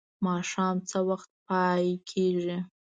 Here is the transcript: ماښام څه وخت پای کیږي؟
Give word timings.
ماښام 0.25 0.77
څه 0.89 0.97
وخت 1.09 1.29
پای 1.47 1.85
کیږي؟ 2.09 2.57